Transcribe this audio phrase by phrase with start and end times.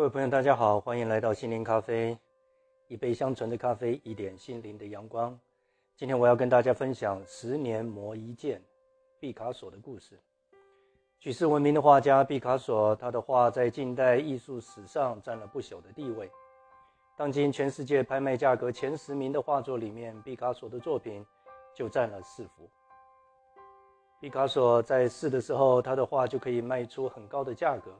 [0.00, 2.18] 各位朋友，大家好，欢迎来到心灵咖啡，
[2.88, 5.38] 一杯香醇的咖啡，一点心灵的阳光。
[5.94, 8.62] 今天我要跟大家分享十年磨一剑，
[9.18, 10.18] 毕卡索的故事。
[11.18, 16.30] 举世闻名的画家毕卡索，他的画在近代艺术史上占了不朽的地位。
[17.14, 21.22] 当今全世界拍卖价格前十名的画作里面，毕卡索的作品
[21.74, 22.66] 就占了四幅。
[24.18, 27.92] 毕卡索在世的时候，他的画就可以卖出很高的价格。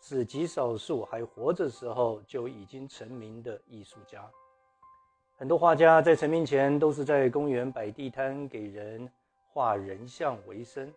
[0.00, 4.24] 是极少数还活着时候就已经成名的艺术家。
[5.36, 9.10] 很多画家在成名前都是在公园摆地摊给人
[9.52, 10.92] 画人像为生。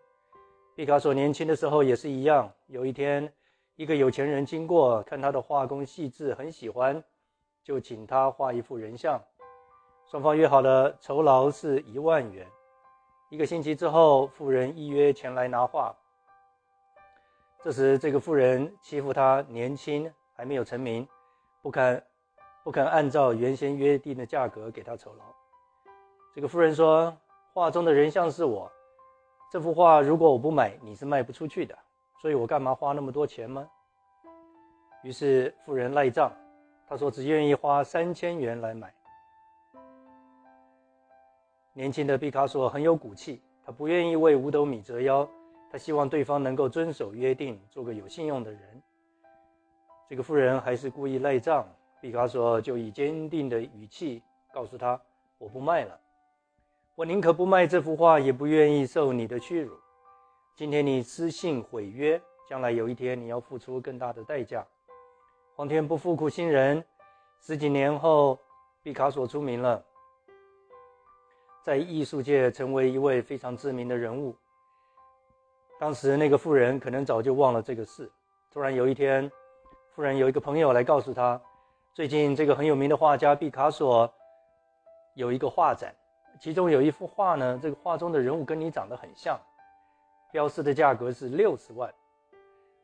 [0.75, 2.49] 毕卡索年轻的时候也是一样。
[2.67, 3.31] 有一天，
[3.75, 7.03] 一个有钱人经过，看他的画工细致，很喜欢，
[7.63, 9.21] 就请他画一幅人像。
[10.09, 12.47] 双方约好了酬劳是一万元。
[13.29, 15.93] 一个星期之后，富人依约前来拿画。
[17.61, 21.05] 这时，这个妇人欺负他年轻，还没有成名，
[21.61, 22.01] 不肯
[22.63, 25.25] 不肯按照原先约定的价格给他酬劳。
[26.33, 27.13] 这个妇人说
[27.53, 28.71] ：“画中的人像是我，
[29.51, 31.77] 这幅画如果我不买，你是卖不出去的，
[32.21, 33.67] 所以我干嘛花那么多钱吗？”
[35.03, 36.31] 于是妇人赖账，
[36.87, 38.93] 他说只愿意花三千元来买。
[41.73, 45.29] 年轻的毕卡索很有骨气，他不愿意为五斗米折腰。
[45.71, 48.61] 他希望对方能够遵守约定，做个有信用的人。
[50.07, 51.63] 这个妇人还是故意赖账，
[52.01, 54.99] 毕卡索就以坚定的语气告诉他
[55.37, 55.99] ：“我不卖了，
[56.95, 59.77] 我宁可不卖这幅画，也不愿意受你的屈辱。
[60.55, 64.65] 今天你失信毁约，将来有一天你要付出更大的代价。
[65.55, 66.83] 皇天不负苦心人，
[67.39, 68.39] 十几年后，
[68.81, 69.85] 毕卡索出名了，
[71.63, 74.35] 在艺术界成为一位非常知名的人物。”
[75.79, 78.11] 当时那个妇人可能早就忘了这个事。
[78.51, 79.31] 突然有一天，
[79.95, 81.41] 妇人有一个朋友来告诉他，
[81.93, 84.11] 最近这个很有名的画家毕卡索
[85.15, 85.95] 有一个画展，
[86.37, 89.39] 其中有一幅画呢，这个画中的人物跟你长得很像，
[90.33, 91.89] 标示的价格是六十万。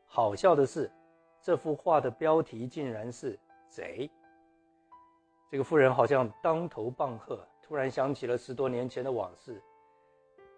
[0.06, 0.90] 好笑的是，
[1.42, 4.10] 这幅画的标题竟然是“贼”。
[5.50, 9.62] 这个妇人好像当头棒喝，突然想起了十多年前的往事。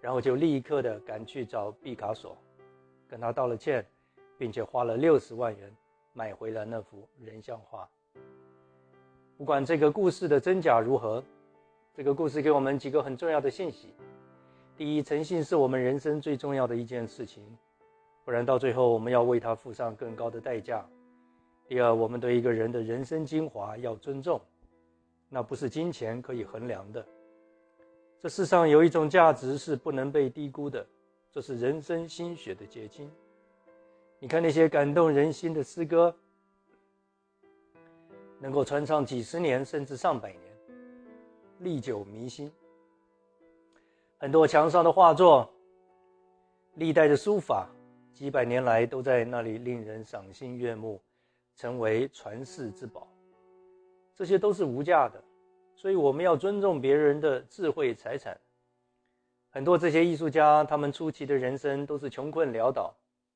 [0.00, 2.36] 然后就立刻的赶去找毕卡索，
[3.08, 3.84] 跟他道了歉，
[4.38, 5.74] 并且花了六十万元
[6.12, 7.88] 买回了那幅人像画。
[9.36, 11.22] 不管这个故事的真假如何，
[11.94, 13.94] 这个故事给我们几个很重要的信息：
[14.76, 17.44] 第一，诚信是我们人生最重要的一件事情，
[18.24, 20.84] 不然到最后我们要为它付上更高的代价；
[21.66, 24.40] 第二，我们对一个人的人生精华要尊重，
[25.28, 27.04] 那不是金钱可以衡量的。
[28.20, 30.84] 这世上有一种价值是不能被低估的，
[31.30, 33.08] 这是人生心血的结晶。
[34.18, 36.12] 你看那些感动人心的诗歌，
[38.40, 40.42] 能够传唱几十年甚至上百年，
[41.60, 42.50] 历久弥新。
[44.18, 45.48] 很多墙上的画作，
[46.74, 47.68] 历代的书法，
[48.12, 51.00] 几百年来都在那里令人赏心悦目，
[51.54, 53.06] 成为传世之宝。
[54.16, 55.22] 这些都是无价的。
[55.78, 58.36] 所以我们要尊重别人的智慧财产。
[59.48, 62.92] 很多这些艺术家，他们初期的人生都是穷困潦倒、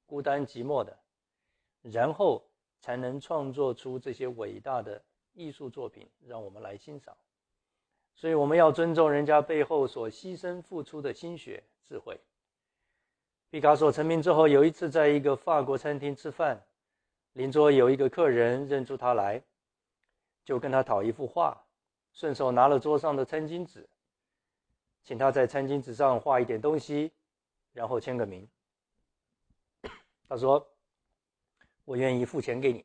[0.07, 0.99] 孤单寂寞的，
[1.83, 2.43] 然后
[2.81, 5.01] 才能创作出这些伟大的
[5.35, 7.17] 艺术作品，让我们来欣赏。
[8.17, 12.19] 所以我们要尊重人家背后所牺牲付出的心血、智慧。
[13.51, 16.61] 毕卡索成名之后，有一次在一个法国餐厅吃饭，
[17.35, 19.41] 邻桌有一个客人认出他来，
[20.45, 21.62] 就跟他讨一幅画。
[22.13, 23.89] 顺手拿了桌上的餐巾纸，
[25.03, 27.11] 请他在餐巾纸上画一点东西，
[27.73, 28.47] 然后签个名。
[30.29, 30.67] 他说
[31.85, 32.85] ：“我愿意付钱给你。”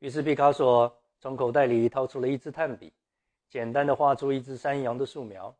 [0.00, 2.92] 于是毕卡索从口袋里掏出了一支炭笔，
[3.48, 5.54] 简单的画出一只山羊的素描。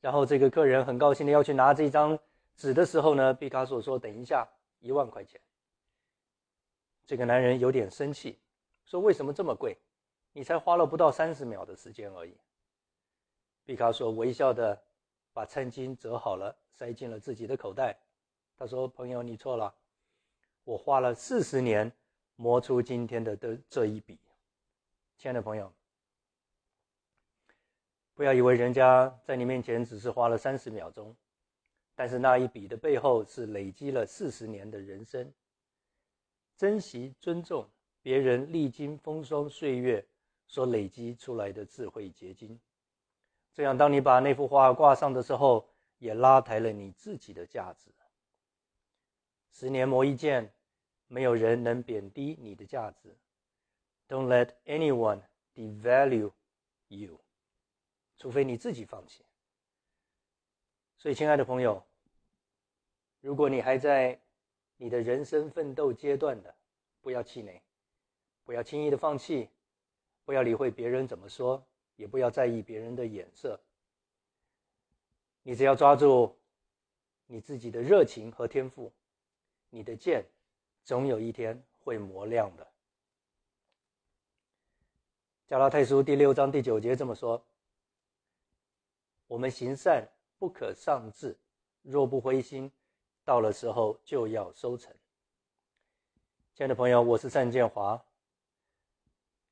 [0.00, 2.18] 然后这个客人很高兴的要去拿这张
[2.56, 4.48] 纸的时候呢，毕卡索说：“等一下，
[4.80, 5.40] 一万块钱。”
[7.06, 8.38] 这个男人有点生气，
[8.84, 9.76] 说：“为什么这么贵？”
[10.32, 12.34] 你才花了不到三十秒的时间而已。
[13.64, 14.82] 毕卡索微笑的
[15.32, 17.96] 把餐巾折好了，塞进了自己的口袋。
[18.56, 19.74] 他说：“朋友，你错了，
[20.64, 21.90] 我花了四十年
[22.36, 24.18] 磨出今天的的这一笔。”
[25.18, 25.72] 亲爱的朋友，
[28.14, 31.14] 不要以为人家在你面前只是花了三十秒钟，
[31.94, 35.32] 但是那一笔的背后是累积了四十年的人生。
[36.56, 37.68] 珍惜、尊重
[38.00, 40.04] 别人历经风霜岁月。
[40.52, 42.60] 所累积出来的智慧结晶，
[43.54, 45.66] 这样，当你把那幅画挂上的时候，
[45.96, 47.90] 也拉抬了你自己的价值。
[49.50, 50.52] 十年磨一剑，
[51.06, 53.16] 没有人能贬低你的价值。
[54.08, 55.22] Don't let anyone
[55.54, 56.30] devalue
[56.88, 57.18] you，
[58.18, 59.24] 除非你自己放弃。
[60.98, 61.82] 所以，亲爱的朋友，
[63.22, 64.20] 如果你还在
[64.76, 66.54] 你的人生奋斗阶段的，
[67.00, 67.62] 不要气馁，
[68.44, 69.48] 不要轻易的放弃，
[70.24, 71.64] 不要理会别人怎么说，
[71.96, 73.58] 也不要在意别人的眼色。
[75.42, 76.36] 你只要抓住
[77.26, 78.92] 你自己的热情和天赋，
[79.70, 80.24] 你的剑
[80.84, 82.66] 总有一天会磨亮的。
[85.48, 87.44] 加拉太书第六章第九节这么说
[89.26, 90.08] ：“我们行善
[90.38, 91.36] 不可丧志，
[91.82, 92.70] 若不灰心，
[93.24, 94.94] 到了时候就要收成。”
[96.54, 98.02] 亲爱的朋友，我是单建华，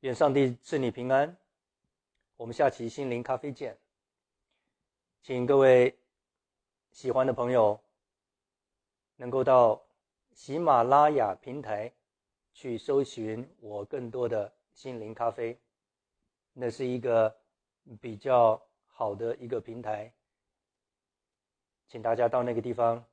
[0.00, 1.36] 愿上帝赐你平安。
[2.38, 3.76] 我们下期心灵咖啡见。
[5.22, 5.94] 请各位
[6.90, 7.78] 喜欢的朋友
[9.16, 9.78] 能够到
[10.32, 11.92] 喜马拉雅平台
[12.54, 15.60] 去搜寻我更多的心灵咖啡，
[16.54, 17.36] 那是一个
[18.00, 20.10] 比较好的一个平台，
[21.88, 23.04] 请大家到那个地方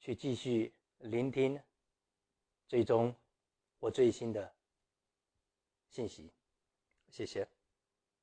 [0.00, 1.60] 去继续聆听，
[2.66, 3.14] 最终
[3.78, 4.50] 我最新的
[5.90, 6.32] 信息，
[7.10, 7.57] 谢谢。